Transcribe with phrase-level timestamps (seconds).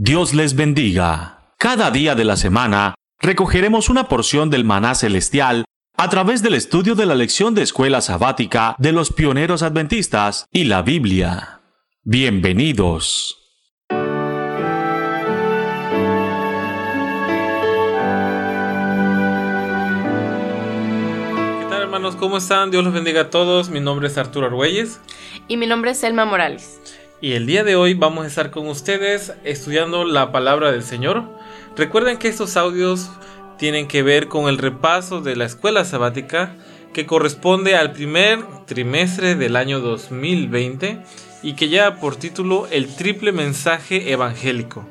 [0.00, 1.54] Dios les bendiga.
[1.58, 5.64] Cada día de la semana recogeremos una porción del maná celestial
[5.96, 10.64] a través del estudio de la lección de escuela sabática de los pioneros adventistas y
[10.66, 11.62] la Biblia.
[12.04, 13.34] Bienvenidos.
[22.20, 22.70] ¿cómo están?
[22.70, 23.68] Dios los bendiga a todos.
[23.68, 25.00] Mi nombre es Arturo Argüelles.
[25.48, 26.80] Y mi nombre es Selma Morales.
[27.20, 31.24] Y el día de hoy vamos a estar con ustedes estudiando la palabra del Señor.
[31.76, 33.10] Recuerden que estos audios
[33.58, 36.54] tienen que ver con el repaso de la escuela sabática
[36.92, 41.00] que corresponde al primer trimestre del año 2020
[41.42, 44.86] y que lleva por título El triple mensaje evangélico.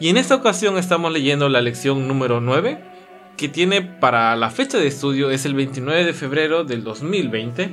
[0.00, 2.96] Y en esta ocasión estamos leyendo la lección número 9
[3.36, 7.68] que tiene para la fecha de estudio es el 29 de febrero del 2020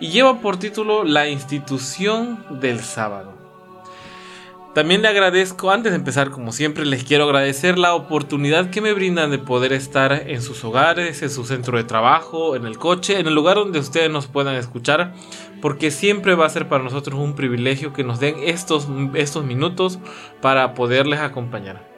[0.00, 3.44] y lleva por título La institución del sábado.
[4.74, 8.92] También le agradezco, antes de empezar como siempre, les quiero agradecer la oportunidad que me
[8.92, 13.20] brindan de poder estar en sus hogares, en su centro de trabajo, en el coche,
[13.20, 15.14] en el lugar donde ustedes nos puedan escuchar,
[15.62, 20.00] porque siempre va a ser para nosotros un privilegio que nos den estos, estos minutos
[20.42, 21.93] para poderles acompañar.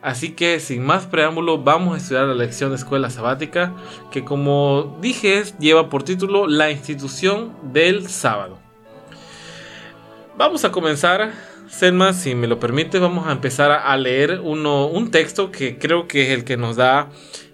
[0.00, 3.74] Así que sin más preámbulo vamos a estudiar la lección de escuela sabática
[4.12, 8.58] que como dije lleva por título La institución del sábado.
[10.36, 11.32] Vamos a comenzar,
[11.68, 16.06] Selma, si me lo permite, vamos a empezar a leer uno, un texto que creo
[16.06, 17.08] que es el que nos da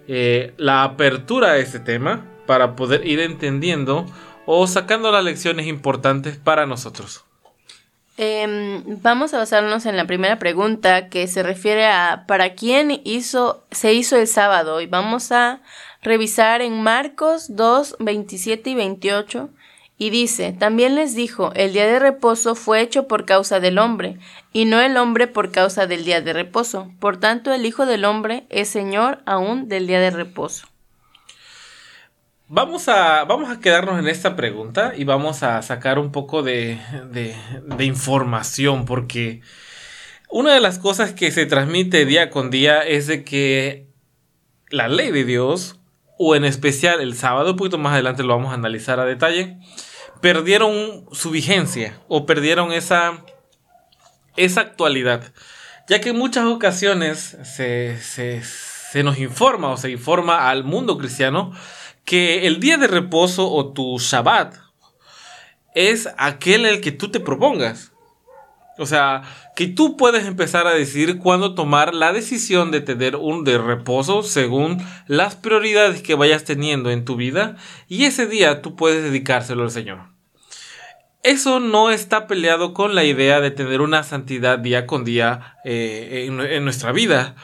[0.07, 4.05] eh, la apertura a este tema para poder ir entendiendo
[4.45, 7.24] o sacando las lecciones importantes para nosotros.
[8.17, 13.65] Em, vamos a basarnos en la primera pregunta que se refiere a ¿para quién hizo,
[13.71, 14.79] se hizo el sábado?
[14.79, 15.61] Y vamos a
[16.01, 19.49] revisar en Marcos 2, 27 y 28.
[19.97, 24.17] Y dice, también les dijo, el día de reposo fue hecho por causa del hombre,
[24.51, 26.91] y no el hombre por causa del día de reposo.
[26.99, 30.67] Por tanto, el Hijo del Hombre es Señor aún del día de reposo.
[32.47, 36.79] Vamos a, vamos a quedarnos en esta pregunta y vamos a sacar un poco de,
[37.09, 39.41] de, información porque
[40.29, 43.89] una de las cosas que se transmite día con día es de que
[44.69, 45.79] la ley de Dios,
[46.19, 49.57] o en especial el sábado, un poquito más adelante lo vamos a analizar a detalle,
[50.21, 53.25] perdieron su vigencia o perdieron esa,
[54.37, 55.33] esa actualidad.
[55.89, 60.99] Ya que en muchas ocasiones se, se, se nos informa o se informa al mundo
[60.99, 61.51] cristiano
[62.05, 64.55] que el día de reposo o tu Shabbat
[65.73, 67.91] es aquel el que tú te propongas.
[68.77, 69.23] O sea,
[69.55, 74.21] que tú puedes empezar a decidir cuándo tomar la decisión de tener un de reposo
[74.21, 77.55] según las prioridades que vayas teniendo en tu vida
[77.87, 79.99] y ese día tú puedes dedicárselo al Señor.
[81.23, 86.25] Eso no está peleado con la idea de tener una santidad día con día eh,
[86.27, 87.35] en nuestra vida,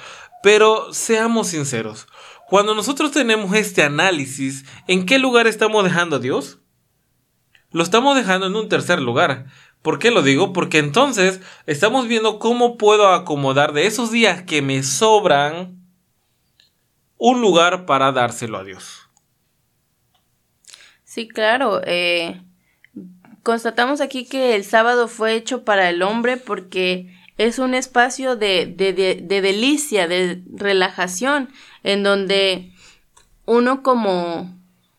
[0.43, 2.07] pero seamos sinceros,
[2.51, 6.59] cuando nosotros tenemos este análisis, ¿en qué lugar estamos dejando a Dios?
[7.71, 9.45] Lo estamos dejando en un tercer lugar.
[9.81, 10.51] ¿Por qué lo digo?
[10.51, 15.81] Porque entonces estamos viendo cómo puedo acomodar de esos días que me sobran
[17.15, 19.07] un lugar para dárselo a Dios.
[21.05, 21.79] Sí, claro.
[21.85, 22.43] Eh,
[23.43, 27.15] constatamos aquí que el sábado fue hecho para el hombre porque
[27.47, 31.49] es un espacio de, de, de, delicia, de relajación,
[31.83, 32.71] en donde
[33.45, 34.55] uno como,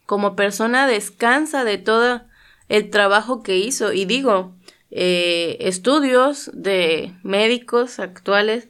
[0.06, 2.22] como persona descansa de todo
[2.68, 3.92] el trabajo que hizo.
[3.92, 4.54] Y digo,
[4.90, 8.68] eh, estudios de médicos actuales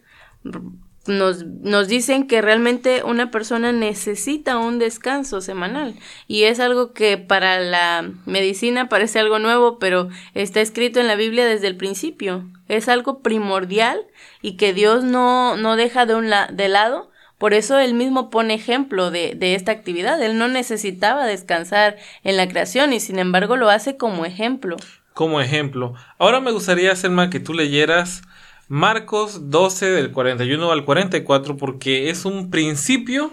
[1.06, 5.96] nos, nos dicen que realmente una persona necesita un descanso semanal
[6.28, 11.16] y es algo que para la medicina parece algo nuevo, pero está escrito en la
[11.16, 12.44] Biblia desde el principio.
[12.72, 14.06] Es algo primordial
[14.40, 17.10] y que Dios no, no deja de, un de lado.
[17.38, 20.22] Por eso él mismo pone ejemplo de, de esta actividad.
[20.22, 24.76] Él no necesitaba descansar en la creación y sin embargo lo hace como ejemplo.
[25.12, 25.94] Como ejemplo.
[26.18, 28.22] Ahora me gustaría, Selma, que tú leyeras
[28.68, 33.32] Marcos 12 del 41 al 44 porque es un principio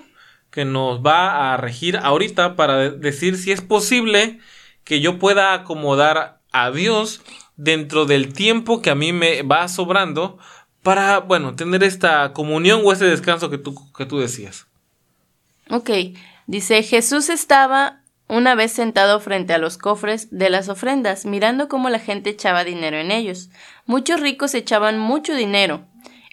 [0.51, 4.39] que nos va a regir ahorita para decir si es posible
[4.83, 7.21] que yo pueda acomodar a Dios
[7.59, 10.39] dentro del tiempo que a mí me va sobrando
[10.81, 14.65] para, bueno, tener esta comunión o ese descanso que tú, que tú decías.
[15.69, 15.89] Ok,
[16.47, 21.89] dice Jesús estaba una vez sentado frente a los cofres de las ofrendas, mirando cómo
[21.89, 23.49] la gente echaba dinero en ellos.
[23.85, 25.85] Muchos ricos echaban mucho dinero.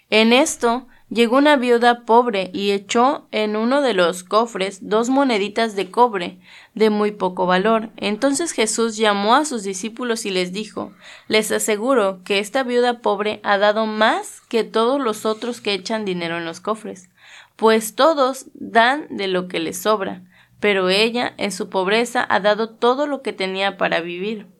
[0.09, 5.75] En esto llegó una viuda pobre y echó en uno de los cofres dos moneditas
[5.75, 6.39] de cobre
[6.73, 7.89] de muy poco valor.
[7.97, 10.93] Entonces Jesús llamó a sus discípulos y les dijo
[11.27, 16.05] Les aseguro que esta viuda pobre ha dado más que todos los otros que echan
[16.05, 17.09] dinero en los cofres,
[17.55, 20.23] pues todos dan de lo que les sobra,
[20.59, 24.56] pero ella en su pobreza ha dado todo lo que tenía para vivir.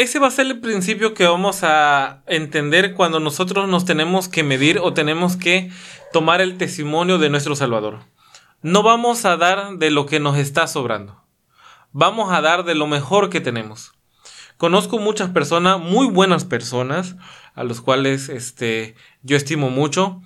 [0.00, 4.42] Ese va a ser el principio que vamos a entender cuando nosotros nos tenemos que
[4.42, 5.70] medir o tenemos que
[6.10, 7.98] tomar el testimonio de nuestro Salvador.
[8.62, 11.22] No vamos a dar de lo que nos está sobrando.
[11.92, 13.92] Vamos a dar de lo mejor que tenemos.
[14.56, 17.16] Conozco muchas personas, muy buenas personas,
[17.54, 20.22] a los cuales este, yo estimo mucho.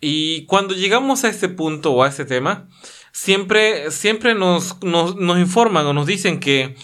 [0.00, 2.68] Y cuando llegamos a este punto o a este tema,
[3.12, 6.74] siempre, siempre nos, nos, nos informan o nos dicen que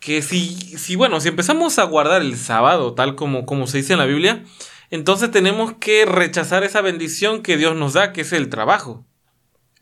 [0.00, 3.94] que si, si, bueno, si empezamos a guardar el sábado, tal como, como se dice
[3.94, 4.44] en la Biblia,
[4.90, 9.04] entonces tenemos que rechazar esa bendición que Dios nos da, que es el trabajo.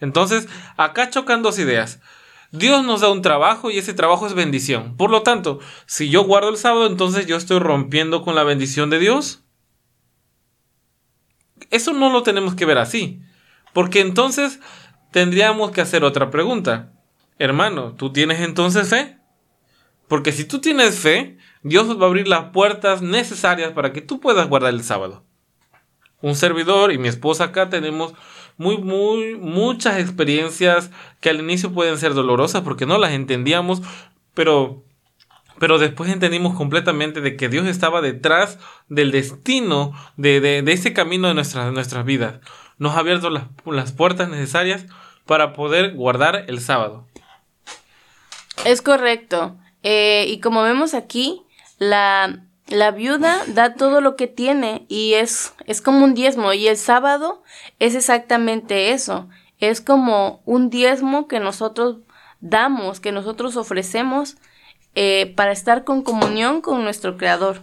[0.00, 2.00] Entonces, acá chocan dos ideas.
[2.52, 4.96] Dios nos da un trabajo y ese trabajo es bendición.
[4.96, 8.90] Por lo tanto, si yo guardo el sábado, entonces yo estoy rompiendo con la bendición
[8.90, 9.42] de Dios.
[11.70, 13.20] Eso no lo tenemos que ver así.
[13.72, 14.60] Porque entonces
[15.12, 16.92] tendríamos que hacer otra pregunta.
[17.38, 19.18] Hermano, ¿tú tienes entonces fe?
[20.08, 24.20] Porque si tú tienes fe, Dios va a abrir las puertas necesarias para que tú
[24.20, 25.24] puedas guardar el sábado.
[26.22, 28.14] Un servidor y mi esposa acá tenemos
[28.56, 33.82] muy, muy, muchas experiencias que al inicio pueden ser dolorosas porque no las entendíamos,
[34.32, 34.84] pero,
[35.58, 38.58] pero después entendimos completamente de que Dios estaba detrás
[38.88, 42.40] del destino de, de, ese camino de nuestras, nuestras vidas.
[42.78, 44.86] Nos ha abierto las, las puertas necesarias
[45.26, 47.06] para poder guardar el sábado.
[48.64, 49.56] Es correcto.
[49.88, 51.44] Eh, y como vemos aquí,
[51.78, 56.52] la, la viuda da todo lo que tiene y es, es como un diezmo.
[56.52, 57.44] Y el sábado
[57.78, 59.28] es exactamente eso.
[59.60, 61.98] Es como un diezmo que nosotros
[62.40, 64.38] damos, que nosotros ofrecemos
[64.96, 67.62] eh, para estar con comunión con nuestro Creador.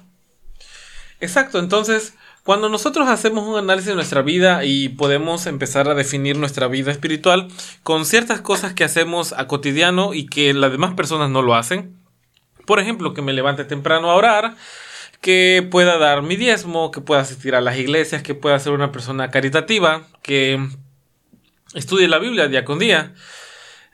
[1.19, 2.13] Exacto, entonces
[2.45, 6.91] cuando nosotros hacemos un análisis de nuestra vida y podemos empezar a definir nuestra vida
[6.91, 7.49] espiritual
[7.83, 12.01] con ciertas cosas que hacemos a cotidiano y que las demás personas no lo hacen,
[12.65, 14.55] por ejemplo, que me levante temprano a orar,
[15.21, 18.91] que pueda dar mi diezmo, que pueda asistir a las iglesias, que pueda ser una
[18.91, 20.59] persona caritativa, que
[21.73, 23.13] estudie la Biblia día con día.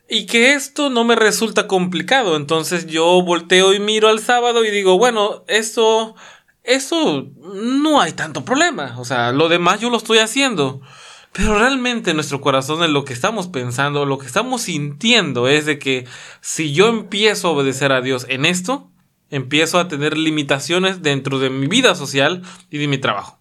[0.07, 2.36] Y que esto no me resulta complicado.
[2.36, 6.16] Entonces yo volteo y miro al sábado y digo, bueno, esto,
[6.63, 8.95] eso no hay tanto problema.
[8.98, 10.81] O sea, lo demás yo lo estoy haciendo.
[11.31, 15.77] Pero realmente nuestro corazón en lo que estamos pensando, lo que estamos sintiendo es de
[15.77, 16.07] que
[16.41, 18.89] si yo empiezo a obedecer a Dios en esto,
[19.29, 23.39] empiezo a tener limitaciones dentro de mi vida social y de mi trabajo.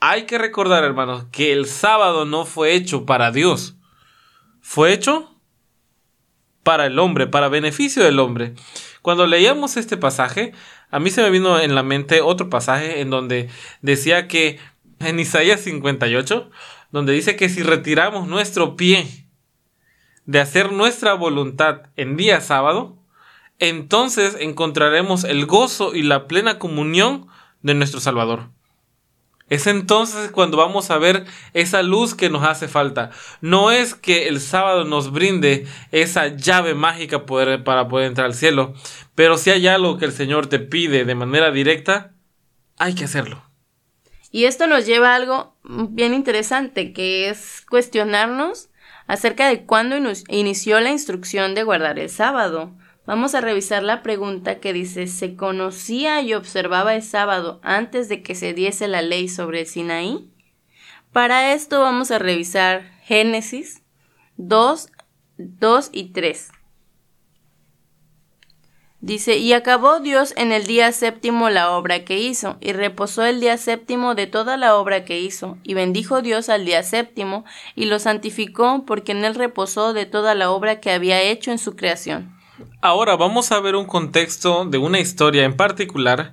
[0.00, 3.76] Hay que recordar, hermanos, que el sábado no fue hecho para Dios.
[4.60, 5.34] Fue hecho
[6.62, 8.54] para el hombre, para beneficio del hombre.
[9.02, 10.52] Cuando leíamos este pasaje,
[10.90, 13.48] a mí se me vino en la mente otro pasaje en donde
[13.82, 14.58] decía que
[14.98, 16.50] en Isaías 58,
[16.90, 19.26] donde dice que si retiramos nuestro pie
[20.24, 22.96] de hacer nuestra voluntad en día sábado,
[23.58, 27.28] entonces encontraremos el gozo y la plena comunión
[27.62, 28.50] de nuestro Salvador.
[29.48, 31.24] Es entonces cuando vamos a ver
[31.54, 33.10] esa luz que nos hace falta.
[33.40, 38.74] No es que el sábado nos brinde esa llave mágica para poder entrar al cielo,
[39.14, 42.12] pero si hay algo que el Señor te pide de manera directa,
[42.76, 43.45] hay que hacerlo.
[44.30, 48.68] Y esto nos lleva a algo bien interesante, que es cuestionarnos
[49.06, 49.96] acerca de cuándo
[50.28, 52.72] inició la instrucción de guardar el sábado.
[53.06, 58.22] Vamos a revisar la pregunta que dice, ¿se conocía y observaba el sábado antes de
[58.22, 60.28] que se diese la ley sobre el Sinaí?
[61.12, 63.82] Para esto vamos a revisar Génesis
[64.36, 64.88] 2,
[65.38, 66.50] 2 y 3.
[69.00, 73.40] Dice, y acabó Dios en el día séptimo la obra que hizo, y reposó el
[73.40, 77.84] día séptimo de toda la obra que hizo, y bendijo Dios al día séptimo, y
[77.84, 81.76] lo santificó, porque en él reposó de toda la obra que había hecho en su
[81.76, 82.34] creación.
[82.80, 86.32] Ahora vamos a ver un contexto de una historia en particular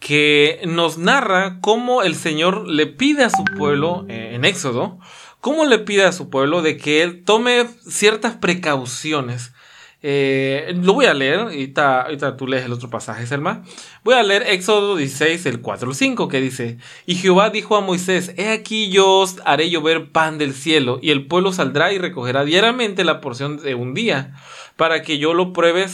[0.00, 4.98] que nos narra cómo el Señor le pide a su pueblo, eh, en Éxodo,
[5.40, 9.52] cómo le pide a su pueblo de que él tome ciertas precauciones
[10.00, 13.64] eh, lo voy a leer, y ahorita tú lees el otro pasaje, Selma.
[14.04, 17.80] Voy a leer Éxodo 16, el 4 al 5, que dice, Y Jehová dijo a
[17.80, 21.98] Moisés, He aquí yo os haré llover pan del cielo, y el pueblo saldrá y
[21.98, 24.36] recogerá diariamente la porción de un día,
[24.76, 25.86] para que yo lo pruebe,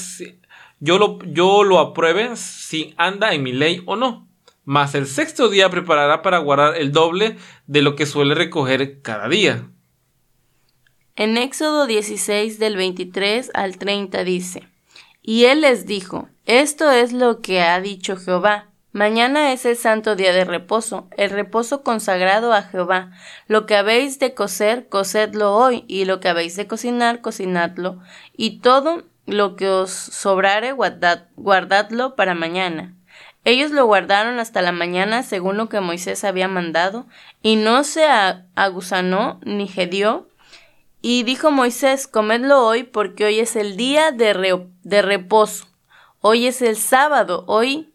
[0.80, 4.28] yo lo, yo lo apruebe si anda en mi ley o no.
[4.66, 9.28] mas el sexto día preparará para guardar el doble de lo que suele recoger cada
[9.28, 9.68] día.
[11.16, 14.68] En Éxodo 16 del 23 al 30 dice,
[15.22, 18.66] Y él les dijo, Esto es lo que ha dicho Jehová.
[18.90, 23.12] Mañana es el santo día de reposo, el reposo consagrado a Jehová.
[23.46, 28.00] Lo que habéis de cocer, cocedlo hoy, y lo que habéis de cocinar, cocinadlo,
[28.36, 32.92] y todo lo que os sobrare, guardadlo para mañana.
[33.44, 37.06] Ellos lo guardaron hasta la mañana según lo que Moisés había mandado,
[37.40, 38.04] y no se
[38.56, 40.28] aguzanó ni gedió.
[41.06, 45.66] Y dijo Moisés, comedlo hoy, porque hoy es el día de, de reposo.
[46.22, 47.92] Hoy es el sábado, hoy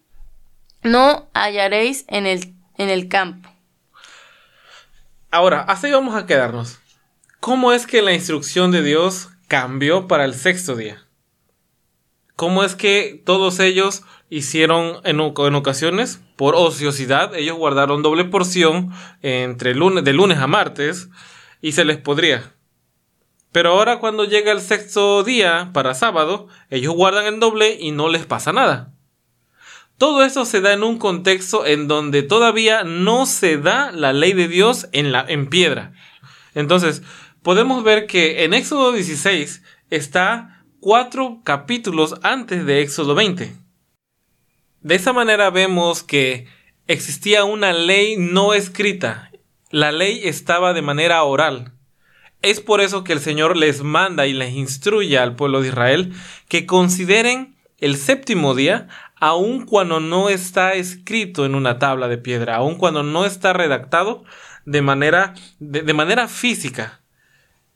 [0.83, 3.49] no hallaréis en el, en el campo.
[5.31, 6.77] Ahora, así vamos a quedarnos.
[7.39, 11.03] ¿Cómo es que la instrucción de Dios cambió para el sexto día?
[12.35, 18.91] ¿Cómo es que todos ellos hicieron en, ocasiones, por ociosidad, ellos guardaron doble porción
[19.23, 21.09] entre lunes, de lunes a martes
[21.59, 22.53] y se les podría.
[23.51, 28.09] Pero ahora cuando llega el sexto día para sábado, ellos guardan el doble y no
[28.09, 28.93] les pasa nada.
[29.97, 34.33] Todo eso se da en un contexto en donde todavía no se da la ley
[34.33, 35.93] de Dios en, la, en piedra.
[36.55, 37.01] Entonces,
[37.41, 43.55] podemos ver que en Éxodo 16 está cuatro capítulos antes de Éxodo 20.
[44.81, 46.47] De esa manera vemos que
[46.87, 49.31] existía una ley no escrita.
[49.69, 51.73] La ley estaba de manera oral.
[52.41, 56.13] Es por eso que el Señor les manda y les instruye al pueblo de Israel
[56.47, 62.55] que consideren el séptimo día aun cuando no está escrito en una tabla de piedra,
[62.55, 64.23] aun cuando no está redactado
[64.65, 67.01] de manera, de manera física.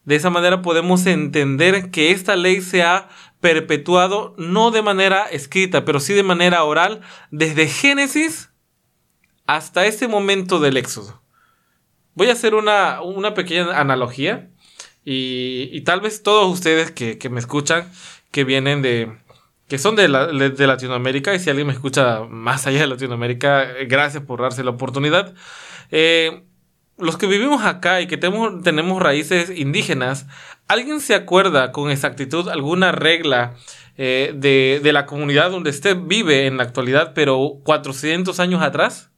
[0.05, 5.83] De esa manera podemos entender que esta ley se ha perpetuado no de manera escrita,
[5.83, 7.01] pero sí de manera oral
[7.31, 8.49] desde Génesis
[9.45, 11.21] hasta este momento del Éxodo.
[12.15, 13.01] Voy a hacer una,
[13.33, 14.49] pequeña analogía
[15.05, 17.91] y, tal vez todos ustedes que, me escuchan,
[18.31, 19.11] que vienen de,
[19.67, 24.23] que son de, de, Latinoamérica, y si alguien me escucha más allá de Latinoamérica, gracias
[24.23, 25.33] por darse la oportunidad.
[25.91, 26.43] Eh,
[26.97, 30.27] los que vivimos acá y que tenemos, tenemos raíces indígenas,
[30.67, 33.55] ¿alguien se acuerda con exactitud alguna regla
[33.97, 39.11] eh, de, de, la comunidad donde usted vive en la actualidad, pero 400 años atrás?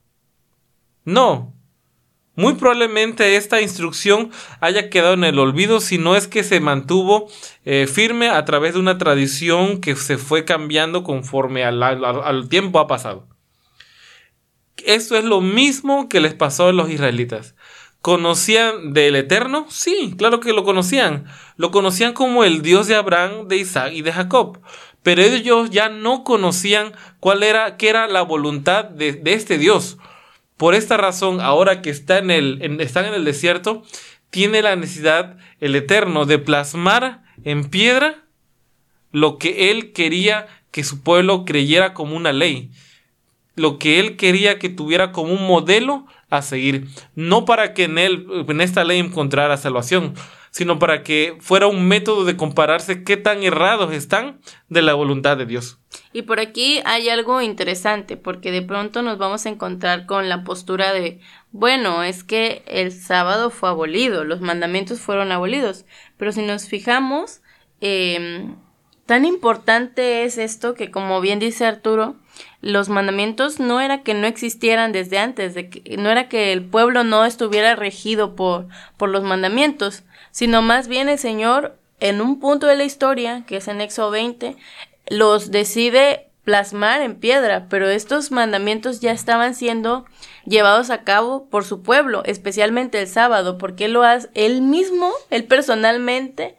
[1.06, 1.55] No.
[2.36, 7.30] Muy probablemente esta instrucción haya quedado en el olvido si no es que se mantuvo
[7.64, 12.88] eh, firme a través de una tradición que se fue cambiando conforme al, tiempo ha
[12.88, 13.28] pasado.
[14.86, 17.56] Esto es lo mismo que les pasó a los israelitas.
[18.02, 19.66] ¿Conocían del Eterno?
[19.70, 21.26] Sí, claro que lo conocían.
[21.56, 24.60] Lo conocían como el Dios de Abraham, de Isaac y de Jacob.
[25.02, 29.98] Pero ellos ya no conocían cuál era, qué era la voluntad de, este Dios.
[30.58, 33.84] Por esta razón, ahora que está en el, están en el desierto,
[34.30, 38.24] tiene la necesidad el Eterno de plasmar en piedra
[39.12, 42.70] lo que él quería que su pueblo creyera como una ley,
[43.56, 47.98] lo que él quería que tuviera como un modelo a seguir, no para que en
[47.98, 50.16] él, en esta ley encontrara salvación,
[50.56, 55.36] sino para que fuera un método de compararse qué tan errados están de la voluntad
[55.36, 55.80] de Dios.
[56.14, 60.46] Y por aquí hay algo interesante, porque de pronto nos vamos a encontrar con la
[60.46, 61.20] postura de,
[61.52, 65.84] bueno, es que el sábado fue abolido, los mandamientos fueron abolidos,
[66.16, 67.42] pero si nos fijamos,
[67.82, 68.56] em,
[69.06, 72.16] tan importante es esto que, como bien dice Arturo,
[72.62, 76.64] los mandamientos no era que no existieran desde antes, de que, no era que el
[76.64, 82.40] pueblo no estuviera regido por, por los mandamientos, sino más bien el Señor, en un
[82.40, 84.56] punto de la historia, que es en Éxodo 20,
[85.08, 90.06] los decide plasmar en piedra, pero estos mandamientos ya estaban siendo
[90.46, 95.12] llevados a cabo por su pueblo, especialmente el sábado, porque él lo hace, él mismo,
[95.32, 96.56] él personalmente,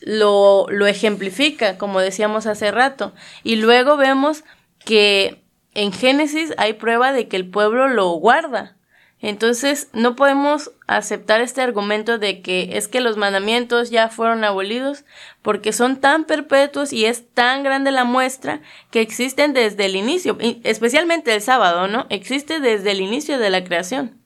[0.00, 3.12] lo, lo ejemplifica, como decíamos hace rato.
[3.42, 4.44] Y luego vemos
[4.86, 5.42] que
[5.74, 8.76] en Génesis hay prueba de que el pueblo lo guarda.
[9.20, 15.04] Entonces no podemos aceptar este argumento de que es que los mandamientos ya fueron abolidos
[15.42, 20.38] porque son tan perpetuos y es tan grande la muestra que existen desde el inicio,
[20.64, 22.06] especialmente el sábado, ¿no?
[22.08, 24.18] Existe desde el inicio de la creación.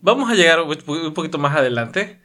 [0.00, 2.18] Vamos a llegar un poquito más adelante.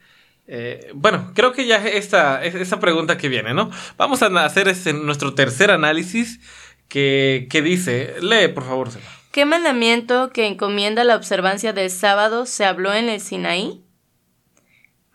[0.46, 3.70] Eh, bueno, creo que ya esta, esta pregunta que viene, ¿no?
[3.96, 6.40] Vamos a hacer este, nuestro tercer análisis
[6.90, 8.88] que, dice, lee por favor.
[9.32, 13.84] ¿Qué mandamiento que encomienda la observancia del sábado se habló en el Sinaí?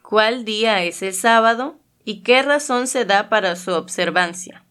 [0.02, 1.78] ¿Cuál día es el sábado?
[2.06, 4.64] ¿Y qué razón se da para su observancia?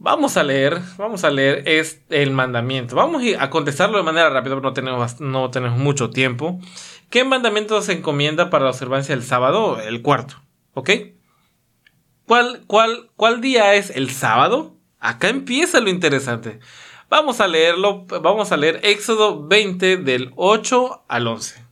[0.00, 2.96] Vamos a leer, vamos a leer es el mandamiento.
[2.96, 6.60] Vamos a contestarlo de manera rápida, porque no tenemos, no tenemos mucho tiempo.
[7.10, 9.80] ¿Qué mandamiento se encomienda para la observancia del sábado?
[9.80, 10.36] El cuarto,
[10.74, 10.90] ¿ok?
[12.26, 14.77] ¿Cuál, cuál, cuál día es el sábado?
[15.00, 16.60] Acá empieza lo interesante.
[17.08, 21.64] Vamos a leerlo, vamos a leer Éxodo 20 del 8 al 11.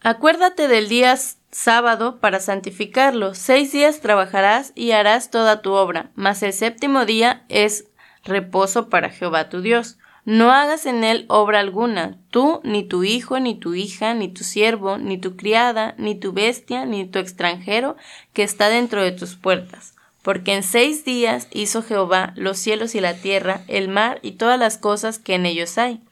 [0.00, 1.16] Acuérdate del día
[1.50, 3.34] sábado para santificarlo.
[3.34, 7.84] Seis días trabajarás y harás toda tu obra, mas el séptimo día es
[8.24, 9.97] reposo para Jehová tu Dios.
[10.28, 14.44] No hagas en él obra alguna, tú, ni tu hijo, ni tu hija, ni tu
[14.44, 17.96] siervo, ni tu criada, ni tu bestia, ni tu extranjero
[18.34, 19.94] que está dentro de tus puertas.
[20.20, 24.58] Porque en seis días hizo Jehová los cielos y la tierra, el mar y todas
[24.58, 26.02] las cosas que en ellos hay.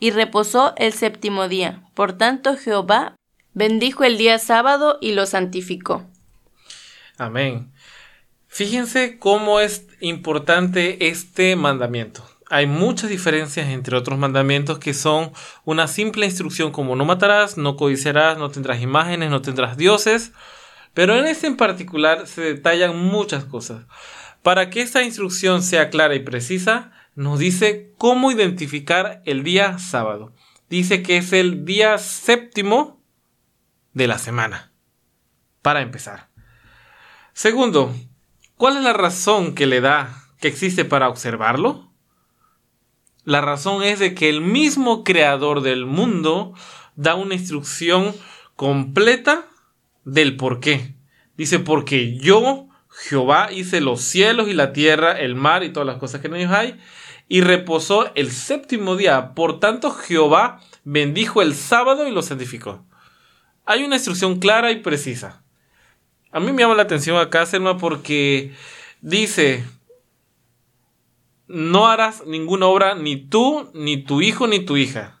[0.00, 1.82] Y reposó el séptimo día.
[1.92, 3.16] Por tanto Jehová
[3.52, 6.06] bendijo el día sábado y lo santificó.
[7.18, 7.70] Amén.
[8.46, 15.32] Fíjense cómo es importante este mandamiento hay muchas diferencias entre otros mandamientos que son
[15.64, 20.32] una simple instrucción como no matarás, no codiciarás, no tendrás imágenes, no tendrás dioses,
[20.94, 23.84] pero en este en particular se detallan muchas cosas.
[24.42, 30.32] Para que esta instrucción sea clara y precisa, nos dice cómo identificar el día sábado.
[30.70, 33.02] Dice que es el día séptimo
[33.92, 34.72] de la semana.
[35.60, 36.28] Para empezar.
[37.32, 37.94] Segundo,
[38.56, 41.87] ¿cuál es la razón que le da que existe para observarlo?
[43.28, 46.54] La razón es de que el mismo creador del mundo
[46.96, 48.14] da una instrucción
[48.56, 49.44] completa
[50.06, 50.94] del por qué.
[51.36, 55.98] Dice, porque yo, Jehová, hice los cielos y la tierra, el mar y todas las
[55.98, 56.80] cosas que en ellos hay,
[57.28, 59.34] y reposó el séptimo día.
[59.34, 62.86] Por tanto, Jehová bendijo el sábado y lo santificó.
[63.66, 65.42] Hay una instrucción clara y precisa.
[66.32, 68.54] A mí me llama la atención acá, Selma, porque
[69.02, 69.66] dice,
[71.48, 75.20] no harás ninguna obra ni tú, ni tu hijo, ni tu hija.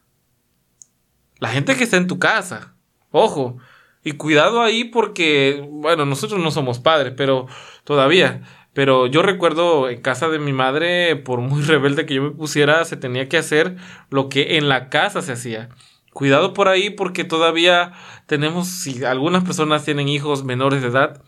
[1.38, 2.74] La gente que está en tu casa.
[3.10, 3.58] Ojo.
[4.04, 7.46] Y cuidado ahí porque, bueno, nosotros no somos padres, pero
[7.84, 8.42] todavía.
[8.72, 12.84] Pero yo recuerdo en casa de mi madre, por muy rebelde que yo me pusiera,
[12.84, 13.76] se tenía que hacer
[14.10, 15.70] lo que en la casa se hacía.
[16.12, 17.92] Cuidado por ahí porque todavía
[18.26, 21.22] tenemos, si algunas personas tienen hijos menores de edad,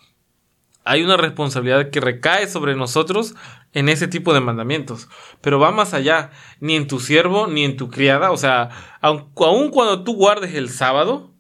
[0.85, 3.35] hay una responsabilidad que recae sobre nosotros
[3.73, 5.09] en ese tipo de mandamientos.
[5.41, 8.31] Pero va más allá, ni en tu siervo, ni en tu criada.
[8.31, 11.31] O sea, aun, cuando tú guardes el sábado,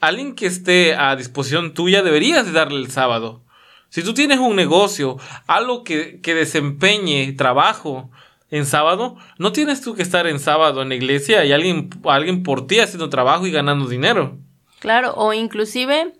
[0.00, 3.42] alguien que esté a disposición tuya deberías de darle el sábado.
[3.88, 8.10] Si tú tienes un negocio, algo que, que desempeñe trabajo
[8.50, 12.42] en sábado, no tienes tú que estar en sábado en la iglesia y alguien, alguien
[12.42, 14.38] por ti haciendo trabajo y ganando dinero.
[14.80, 16.12] Claro, o inclusive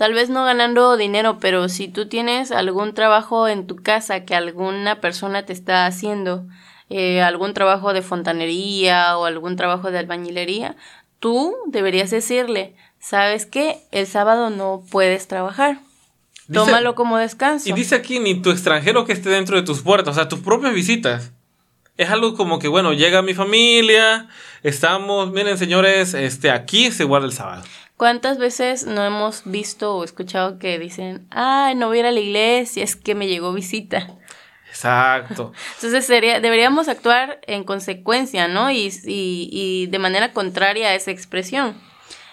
[0.00, 4.34] tal vez no ganando dinero, pero si tú tienes algún trabajo en tu casa que
[4.34, 6.46] alguna persona te está haciendo,
[6.88, 10.74] eh, algún trabajo de fontanería o algún trabajo de albañilería,
[11.18, 13.76] tú deberías decirle, ¿sabes qué?
[13.90, 15.80] El sábado no puedes trabajar.
[16.50, 17.68] Tómalo como descanso.
[17.68, 20.40] Y dice aquí, ni tu extranjero que esté dentro de tus puertas, o sea, tus
[20.40, 21.32] propias visitas.
[21.98, 24.28] Es algo como que, bueno, llega mi familia,
[24.62, 27.64] estamos, miren señores, este, aquí se guarda el sábado.
[28.00, 32.12] ¿Cuántas veces no hemos visto o escuchado que dicen, ay, no voy a ir a
[32.12, 34.16] la iglesia, es que me llegó visita?
[34.70, 35.52] Exacto.
[35.74, 38.70] Entonces sería, deberíamos actuar en consecuencia, ¿no?
[38.70, 41.78] Y, y, y, de manera contraria a esa expresión.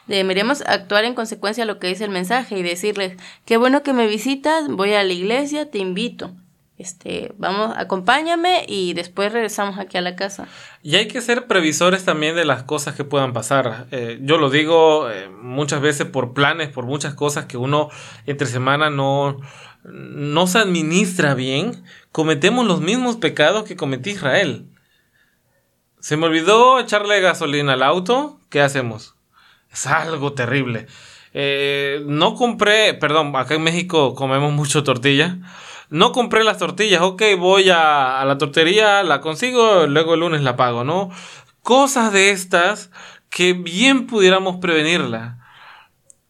[0.06, 3.92] Deberíamos actuar en consecuencia a lo que dice el mensaje y decirles, qué bueno que
[3.92, 6.32] me visitas, voy a la iglesia, te invito
[6.78, 10.48] este, vamos, acompáñame y después regresamos aquí a la casa.
[10.84, 13.88] Y hay que ser previsores también de las cosas que puedan pasar.
[13.90, 17.90] Eh, yo lo digo eh, muchas veces por planes, por muchas cosas que uno
[18.28, 19.40] entre semana no,
[19.84, 21.84] no se administra bien.
[22.12, 24.70] Cometemos los mismos pecados que cometí Israel.
[26.00, 28.40] Se me olvidó echarle gasolina al auto.
[28.50, 29.16] ¿Qué hacemos?
[29.72, 30.86] Es algo terrible.
[31.34, 35.40] Eh, no compré, perdón, acá en México comemos mucho tortilla
[35.90, 40.56] no compré las tortillas, ok, voy a, la tortería, la consigo, luego el lunes la
[40.56, 41.10] pago, ¿no?
[41.64, 42.92] Cosas de estas
[43.30, 45.40] que bien pudiéramos prevenirla.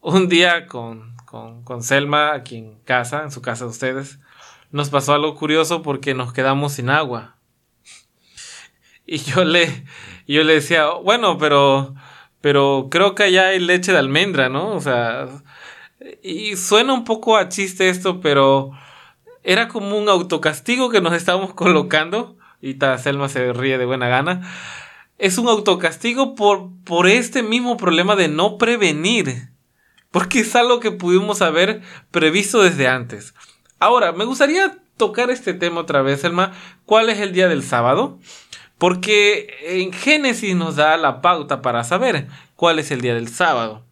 [0.02, 4.20] Un día con, con, con Selma, aquí en casa, en su casa de ustedes,
[4.72, 7.36] nos pasó algo curioso porque nos quedamos sin agua.
[9.06, 9.86] Y yo le,
[10.28, 11.96] yo le decía, bueno, pero,
[12.41, 14.72] pero creo que allá hay leche de almendra, ¿no?
[14.72, 15.28] O sea,
[16.22, 18.72] y suena un poco a chiste esto, pero
[19.48, 22.38] era como un autocastigo que nos estábamos colocando.
[22.60, 24.42] Y ta Selma se ríe de buena gana.
[25.18, 29.50] Es un autocastigo por, por este mismo problema de no prevenir.
[30.12, 31.82] porque es algo que pudimos haber
[32.12, 33.34] previsto desde antes.
[33.80, 36.52] Ahora, me gustaría tocar este tema otra vez, Elma.
[36.86, 38.20] ¿Cuál es el día del sábado?
[38.78, 43.87] Porque en Génesis nos da la pauta para saber cuál es el día del sábado.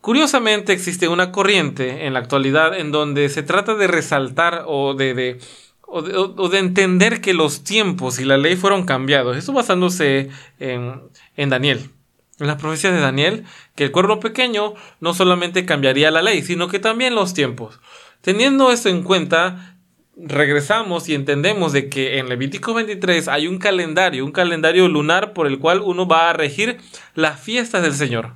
[0.00, 5.38] Curiosamente existe una corriente en la actualidad en donde se trata de resaltar o de,
[5.82, 9.36] o de, entender que los tiempos y la ley fueron cambiados.
[9.36, 10.30] Esto basándose
[10.60, 11.02] en,
[11.36, 11.90] en Daniel.
[12.38, 16.68] En las profecías de Daniel, que el cuerno pequeño no solamente cambiaría la ley, sino
[16.68, 17.80] que también los tiempos.
[18.20, 19.76] Teniendo esto en cuenta,
[20.16, 25.46] regresamos y entendemos de que en Levítico 23 hay un calendario, un calendario lunar por
[25.46, 26.78] el cual uno va a regir
[27.14, 28.34] las fiestas del Señor.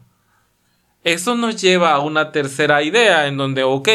[1.05, 3.89] Eso nos lleva a una tercera idea en donde, ok,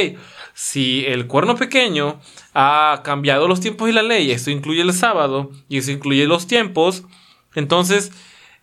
[0.54, 2.20] si el cuerno pequeño
[2.54, 6.48] ha cambiado los tiempos y la ley, eso incluye el sábado y eso incluye los
[6.48, 7.04] tiempos,
[7.56, 8.12] entonces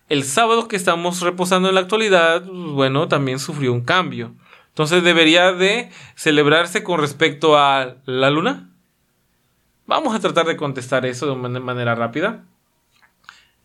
[0.09, 4.33] el sábado que estamos reposando en la actualidad, bueno, también sufrió un cambio.
[4.69, 8.69] Entonces debería de celebrarse con respecto a la luna.
[9.87, 12.43] Vamos a tratar de contestar eso de manera rápida.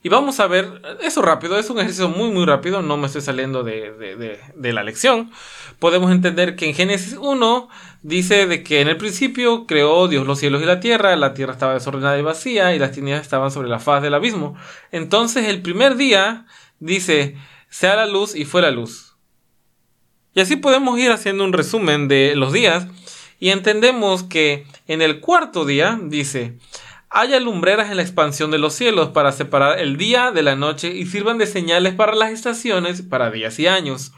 [0.03, 3.21] Y vamos a ver, eso rápido, es un ejercicio muy muy rápido, no me estoy
[3.21, 5.31] saliendo de, la lección.
[5.79, 7.69] Podemos entender que en Génesis 1
[8.03, 11.53] dice de que en el principio creó Dios los cielos y la tierra, la tierra
[11.53, 14.57] estaba desordenada y vacía y las tinieblas estaban sobre la faz del abismo.
[14.91, 16.47] Entonces el primer día
[16.79, 17.37] dice,
[17.69, 19.17] sea la luz y fue la luz.
[20.35, 22.87] Y así podemos ir haciendo un resumen de los días
[23.39, 26.57] y entendemos que en el cuarto día dice,
[27.11, 30.95] haya lumbreras en la expansión de los cielos para separar el día de la noche
[30.95, 34.13] y sirvan de señales para las estaciones, para días y años.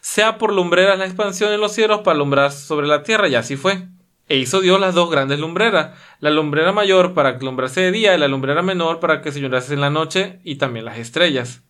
[0.00, 3.56] Sea por lumbreras la expansión en los cielos para alumbrar sobre la tierra, y así
[3.56, 3.86] fue.
[4.26, 8.14] E hizo Dios las dos grandes lumbreras, la lumbrera mayor para que alumbrase de día
[8.14, 11.62] y la lumbrera menor para que se llorase en la noche y también las estrellas.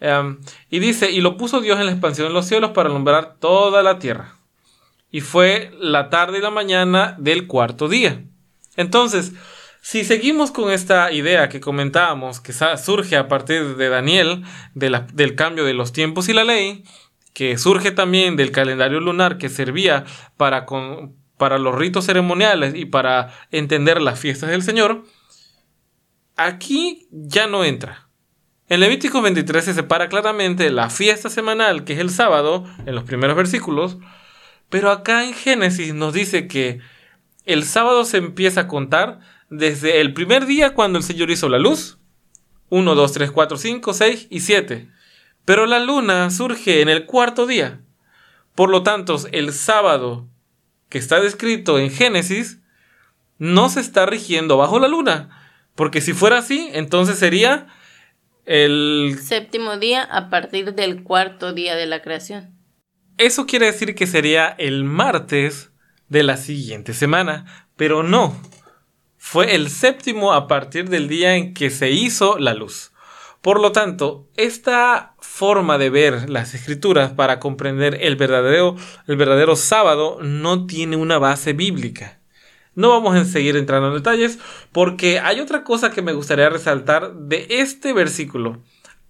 [0.00, 3.36] Em, y dice, y lo puso Dios en la expansión de los cielos para alumbrar
[3.38, 4.34] toda la tierra.
[5.10, 8.24] Y fue la tarde y la mañana del cuarto día.
[8.76, 9.32] Entonces,
[9.80, 15.64] si seguimos con esta idea que comentábamos, que surge a partir de Daniel, del cambio
[15.64, 16.84] de los tiempos y la ley,
[17.32, 20.04] que surge también del calendario lunar que servía
[20.36, 20.66] para,
[21.36, 25.04] para los ritos ceremoniales y para entender las fiestas del Señor,
[26.36, 28.08] aquí ya no entra.
[28.68, 33.04] En Levítico 23 se separa claramente la fiesta semanal, que es el sábado, en los
[33.04, 33.96] primeros versículos,
[34.68, 36.80] pero acá en Génesis nos dice que
[37.46, 41.58] el sábado se empieza a contar desde el primer día cuando el Señor hizo la
[41.58, 41.98] luz.
[42.70, 44.88] 1, 2, 3, 4, 5, 6 y 7.
[45.44, 47.80] Pero la luna surge en el cuarto día.
[48.54, 50.28] Por lo tanto, el sábado
[50.88, 52.60] que está descrito en Génesis
[53.38, 55.30] no se está rigiendo bajo la luna.
[55.74, 57.68] Porque si fuera así, entonces sería
[58.44, 62.58] el séptimo día a partir del cuarto día de la creación.
[63.16, 65.70] Eso quiere decir que sería el martes
[66.08, 68.40] de la siguiente semana, pero no,
[69.18, 72.92] fue el séptimo a partir del día en que se hizo la luz.
[73.42, 78.76] Por lo tanto, esta forma de ver las escrituras para comprender el verdadero,
[79.06, 82.20] el verdadero sábado no tiene una base bíblica.
[82.74, 84.38] No vamos a seguir entrando en detalles
[84.72, 88.62] porque hay otra cosa que me gustaría resaltar de este versículo.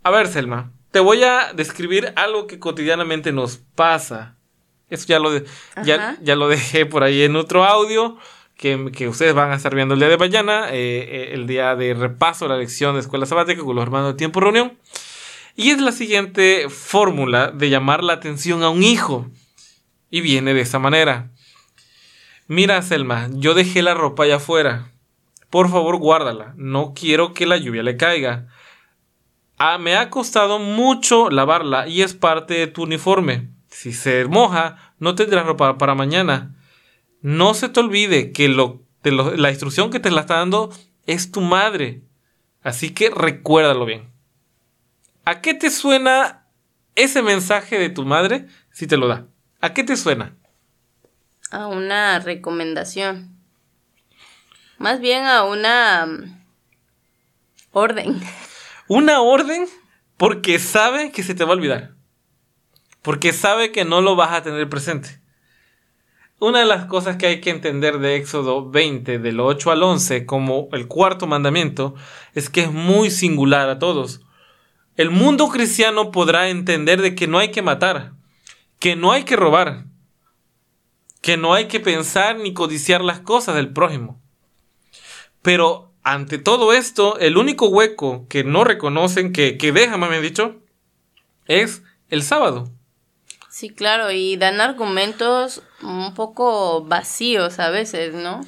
[0.03, 4.37] A ver, Selma, te voy a describir algo que cotidianamente nos pasa.
[4.89, 5.31] Eso ya lo,
[5.85, 8.17] ya, ya lo dejé por ahí en otro audio
[8.59, 11.95] que, ustedes van a estar viendo el día de mañana, eh, eh, el día de
[11.95, 14.77] repaso la lección de escuela sabática con los hermanos de tiempo reunión.
[15.55, 19.29] Y es la siguiente fórmula de llamar la atención a un hijo.
[20.11, 21.31] Y viene de esta manera.
[22.49, 24.91] Mira, Selma, yo dejé la ropa allá afuera.
[25.51, 26.55] Por favor, guárdala.
[26.57, 28.49] No quiero que la lluvia le caiga.
[29.57, 33.51] Ah, me ha costado mucho lavarla y es parte de tu uniforme.
[33.69, 36.58] Si se moja, no tendrás ropa para mañana.
[37.21, 40.73] No se te olvide que lo, la instrucción que te la está dando
[41.07, 42.03] es tu madre.
[42.63, 44.13] Así que recuérdalo bien.
[45.25, 46.47] ¿A qué te suena
[46.95, 49.27] ese mensaje de tu madre si te lo da?
[49.61, 50.37] ¿A qué te suena?
[51.51, 53.37] A una recomendación.
[54.79, 56.45] Más bien a una mm,
[57.73, 58.21] orden.
[58.89, 59.67] ¿Una orden?
[60.17, 61.95] Porque sabe que se te va a olvidar.
[63.03, 65.21] Porque sabe que no lo vas a tener presente.
[66.41, 70.25] Una de las cosas que hay que entender de Éxodo 20, del 8 al 11,
[70.25, 71.97] como el cuarto mandamiento,
[72.33, 74.21] es que es muy singular a todos.
[74.97, 78.13] El mundo cristiano podrá entender de que no hay que matar,
[78.79, 79.87] que no hay que robar,
[81.23, 84.23] que no hay que pensar ni codiciar las cosas del prójimo.
[85.43, 90.23] Pero ante todo esto, el único hueco que no reconocen, que, que dejan, me han
[90.23, 90.61] dicho,
[91.47, 92.71] es el sábado.
[93.51, 98.41] Sí, claro, y dan argumentos un poco vacíos a veces, ¿no?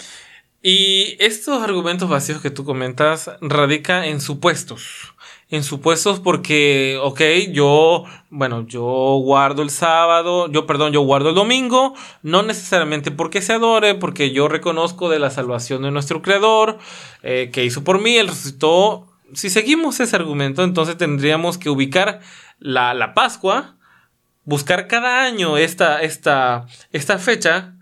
[0.62, 5.14] Y estos argumentos vacíos que tú comentas radica en supuestos.
[5.48, 11.34] En supuestos porque, ok, yo, bueno, yo guardo el sábado, yo, perdón, yo guardo el
[11.34, 16.78] domingo, no necesariamente porque se adore, porque yo reconozco de la salvación de nuestro Creador,
[17.22, 19.08] eh, que hizo por mí, él resucitó.
[19.32, 22.20] Si seguimos ese argumento, entonces tendríamos que ubicar
[22.58, 23.76] la, la Pascua,
[24.50, 27.76] buscar cada año esta, esta, esta fecha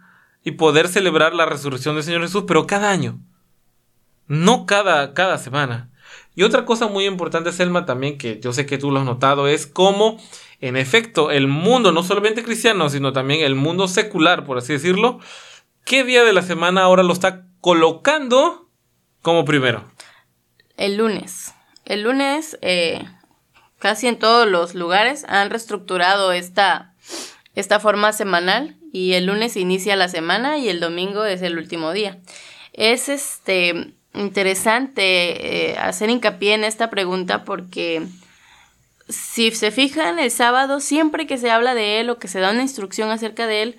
[0.44, 3.18] y poder celebrar la resurrección del Señor Jesús, pero cada año,
[4.26, 5.90] no cada, cada semana.
[6.35, 9.48] Y otra cosa muy importante, Selma, también que yo sé que tú lo has notado,
[9.48, 10.18] es cómo,
[10.61, 15.20] en efecto, el mundo, no solamente cristiano, sino también el mundo secular, por así decirlo,
[15.87, 18.68] ¿qué día de la semana ahora lo está colocando
[19.22, 19.90] como primero?
[20.76, 21.54] El lunes.
[21.87, 23.02] El lunes, eh,
[23.79, 26.95] casi en todos los lugares han reestructurado esta,
[27.55, 31.93] esta forma semanal y el lunes inicia la semana y el domingo es el último
[31.93, 32.19] día.
[32.73, 38.07] Es este interesante eh, hacer hincapié en esta pregunta porque
[39.09, 42.51] si se fijan el sábado siempre que se habla de él o que se da
[42.51, 43.79] una instrucción acerca de él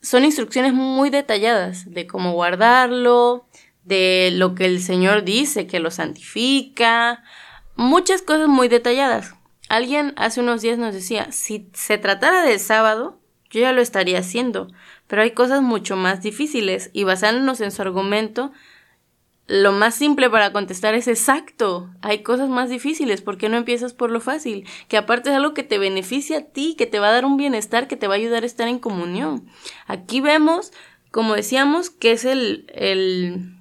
[0.00, 3.46] son instrucciones muy detalladas de cómo guardarlo,
[3.84, 7.24] de lo que el Señor dice que lo santifica,
[7.76, 9.34] muchas cosas muy detalladas.
[9.68, 13.18] Alguien hace unos días nos decía, si se tratara del sábado,
[13.50, 14.68] yo ya lo estaría haciendo,
[15.06, 18.52] pero hay cosas mucho más difíciles y basándonos en su argumento,
[19.46, 21.90] lo más simple para contestar es exacto.
[22.00, 23.20] Hay cosas más difíciles.
[23.20, 24.66] ¿Por qué no empiezas por lo fácil?
[24.88, 27.36] Que aparte es algo que te beneficia a ti, que te va a dar un
[27.36, 29.46] bienestar, que te va a ayudar a estar en comunión.
[29.86, 30.72] Aquí vemos,
[31.10, 33.54] como decíamos, que es el, el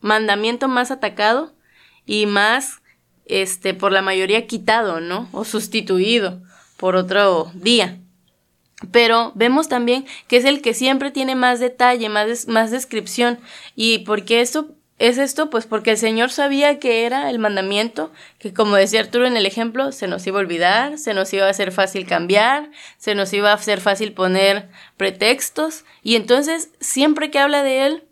[0.00, 1.56] mandamiento más atacado
[2.04, 2.82] y más,
[3.26, 5.28] este, por la mayoría quitado, ¿no?
[5.32, 6.40] O sustituido
[6.76, 7.98] por otro día.
[8.92, 13.38] Pero vemos también que es el que siempre tiene más detalle, más, más descripción.
[13.74, 18.54] Y porque eso es esto, pues porque el Señor sabía que era el mandamiento, que
[18.54, 21.50] como decía Arturo en el ejemplo, se nos iba a olvidar, se nos iba a
[21.50, 25.84] hacer fácil cambiar, se nos iba a hacer fácil poner pretextos.
[26.02, 28.04] Y entonces, siempre que habla de él,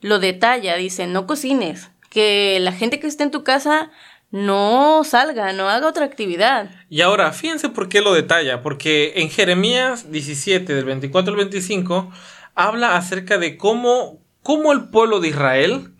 [0.00, 3.90] lo detalla, dice, no cocines, que la gente que esté en tu casa
[4.30, 6.70] no salga, no haga otra actividad.
[6.90, 12.12] Y ahora, fíjense por qué lo detalla, porque en Jeremías 17, del 24 al 25,
[12.54, 15.94] habla acerca de cómo, cómo el pueblo de Israel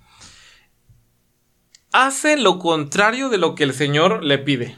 [1.92, 4.76] hace lo contrario de lo que el Señor le pide.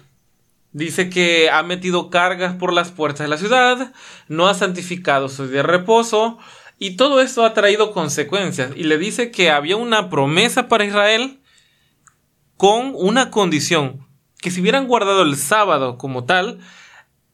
[0.72, 3.92] Dice que ha metido cargas por las puertas de la ciudad,
[4.28, 6.38] no ha santificado su día de reposo,
[6.78, 8.70] y todo esto ha traído consecuencias.
[8.76, 11.39] Y le dice que había una promesa para Israel
[12.60, 14.06] con una condición,
[14.38, 16.58] que si hubieran guardado el sábado como tal,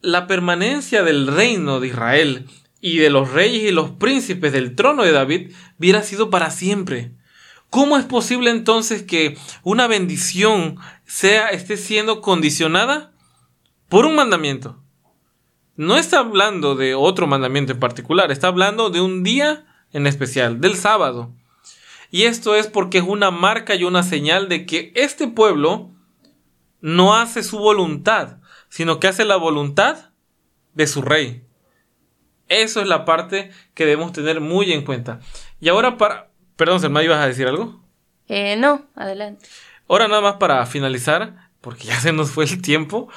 [0.01, 2.49] la permanencia del reino de Israel
[2.81, 7.11] y de los reyes y los príncipes del trono de David hubiera sido para siempre.
[7.71, 13.11] ¿Cómo es posible entonces que una bendición sea esté siendo condicionada
[13.89, 14.81] por un mandamiento?
[15.75, 20.61] No está hablando de otro mandamiento en particular, está hablando de un día en especial,
[20.61, 21.35] del sábado.
[22.11, 25.91] Y esto es porque es una marca y una señal de que este pueblo
[26.81, 28.39] no hace su voluntad,
[28.69, 30.11] sino que hace la voluntad
[30.75, 31.43] de su rey.
[32.49, 35.21] Eso es la parte que debemos tener muy en cuenta.
[35.61, 36.31] Y ahora para...
[36.57, 37.83] Perdón, Selma, ¿ibas a decir algo?
[38.29, 39.47] Eh, no, adelante.
[39.89, 43.09] Ahora nada más para finalizar, porque ya se nos fue el tiempo.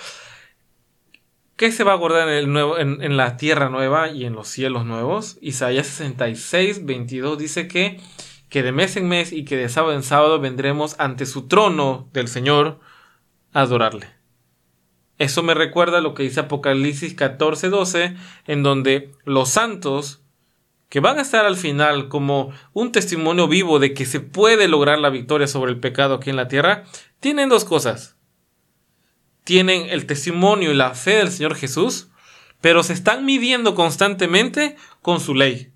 [1.55, 4.33] ¿Qué se va a guardar en, el nuevo, en, en la tierra nueva y en
[4.33, 5.37] los cielos nuevos?
[5.41, 7.99] Isaías 66, 22 dice que
[8.49, 12.09] que de mes en mes y que de sábado en sábado vendremos ante su trono
[12.13, 12.79] del Señor
[13.53, 14.07] a adorarle.
[15.19, 18.15] Eso me recuerda lo que dice Apocalipsis 14:12,
[18.47, 20.23] en donde los santos,
[20.87, 24.97] que van a estar al final como un testimonio vivo de que se puede lograr
[24.97, 26.85] la victoria sobre el pecado aquí en la tierra,
[27.19, 28.15] tienen dos cosas.
[29.43, 32.09] Tienen el testimonio y la fe del Señor Jesús,
[32.61, 35.73] pero se están midiendo constantemente con su ley.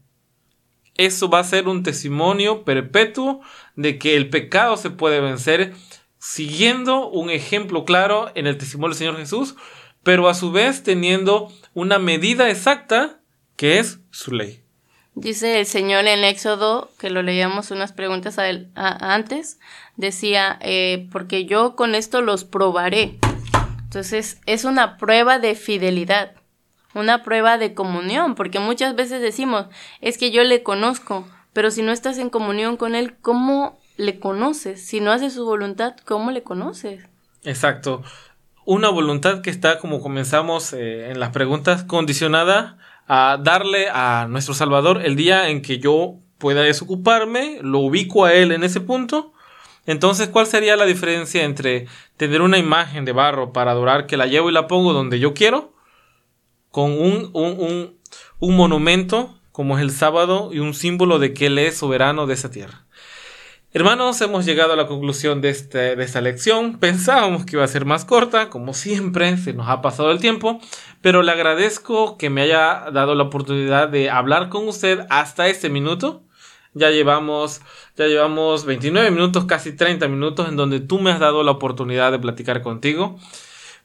[0.95, 3.41] Eso va a ser un testimonio perpetuo
[3.75, 5.73] de que el pecado se puede vencer
[6.19, 9.55] siguiendo un ejemplo claro en el testimonio del Señor Jesús,
[10.03, 13.19] pero a su vez teniendo una medida exacta
[13.55, 14.63] que es su ley.
[15.15, 18.37] Dice el Señor en Éxodo, que lo leíamos unas preguntas
[18.75, 19.59] antes,
[19.95, 23.19] decía, eh, porque yo con esto los probaré.
[23.83, 26.33] Entonces es una prueba de fidelidad
[26.93, 29.67] una prueba de comunión, porque muchas veces decimos,
[30.01, 34.19] es que yo le conozco, pero si no estás en comunión con él, ¿cómo le
[34.19, 34.85] conoces?
[34.85, 37.05] Si no haces su voluntad, ¿cómo le conoces?
[37.43, 38.03] Exacto.
[38.65, 42.77] una voluntad que está, como comenzamos eh, en las preguntas, condicionada
[43.07, 48.33] a darle a nuestro Salvador el día en que yo pueda desocuparme, lo ubico a
[48.33, 49.33] Él en ese punto.
[49.85, 54.27] Entonces, ¿cuál sería la diferencia entre tener una imagen de barro para adorar que la
[54.27, 55.72] llevo y la pongo donde yo quiero,
[56.73, 57.99] con un, un,
[58.39, 62.33] un, monumento como es el sábado y un símbolo de que Él es soberano de
[62.33, 62.87] esa tierra?
[63.73, 66.79] Hermanos, hemos llegado a la conclusión de, este, de esta lección.
[66.79, 70.59] Pensábamos que iba a ser más corta, como siempre, se nos ha pasado el tiempo,
[71.01, 75.69] pero le agradezco que me haya dado la oportunidad de hablar con usted hasta este
[75.69, 76.23] minuto.
[76.73, 77.61] Ya llevamos,
[77.95, 82.11] ya llevamos 29 minutos, casi 30 minutos, en donde tú me has dado la oportunidad
[82.11, 83.19] de platicar contigo.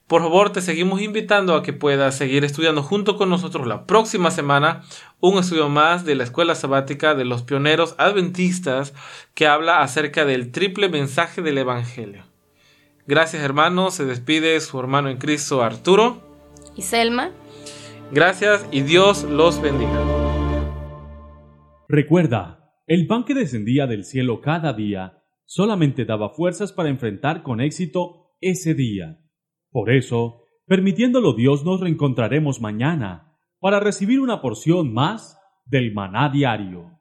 [0.09, 4.31] Por favor, te seguimos invitando a que puedas seguir estudiando junto con nosotros la próxima
[4.31, 4.83] semana
[5.21, 8.95] un estudio más de la escuela sabática de los pioneros adventistas
[9.35, 12.25] que habla acerca del triple mensaje del Evangelio.
[13.07, 16.23] Gracias hermanos, se despide su hermano en Cristo Arturo
[16.75, 17.31] y Selma.
[18.11, 20.03] Gracias y Dios los bendiga.
[21.87, 27.61] Recuerda, el pan que descendía del cielo cada día solamente daba fuerzas para enfrentar con
[27.61, 29.19] éxito ese día.
[29.71, 36.98] Por eso, permitiéndolo Dios, nos reencontraremos mañana para recibir una porción más del maná diario.